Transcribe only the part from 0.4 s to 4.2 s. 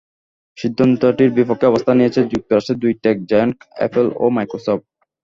সিদ্ধান্তটির বিপক্ষে অবস্থান নিয়েছে যুক্তরাষ্ট্রের দুই টেক জায়ান্ট অ্যাপল